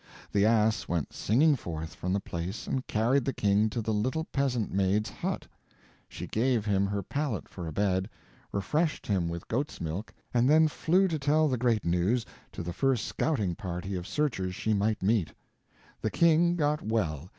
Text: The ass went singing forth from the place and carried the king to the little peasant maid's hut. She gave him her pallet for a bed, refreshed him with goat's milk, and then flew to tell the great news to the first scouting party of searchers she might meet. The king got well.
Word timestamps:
The 0.31 0.47
ass 0.47 0.87
went 0.87 1.13
singing 1.13 1.55
forth 1.55 1.93
from 1.93 2.11
the 2.11 2.19
place 2.19 2.65
and 2.65 2.87
carried 2.87 3.23
the 3.23 3.33
king 3.35 3.69
to 3.69 3.83
the 3.83 3.93
little 3.93 4.23
peasant 4.23 4.73
maid's 4.73 5.11
hut. 5.11 5.45
She 6.09 6.25
gave 6.25 6.65
him 6.65 6.87
her 6.87 7.03
pallet 7.03 7.47
for 7.47 7.67
a 7.67 7.71
bed, 7.71 8.09
refreshed 8.51 9.05
him 9.05 9.29
with 9.29 9.47
goat's 9.47 9.79
milk, 9.79 10.11
and 10.33 10.49
then 10.49 10.67
flew 10.67 11.07
to 11.07 11.19
tell 11.19 11.47
the 11.47 11.55
great 11.55 11.85
news 11.85 12.25
to 12.51 12.63
the 12.63 12.73
first 12.73 13.05
scouting 13.05 13.53
party 13.53 13.93
of 13.93 14.07
searchers 14.07 14.55
she 14.55 14.73
might 14.73 15.03
meet. 15.03 15.33
The 16.01 16.09
king 16.09 16.55
got 16.55 16.81
well. 16.81 17.29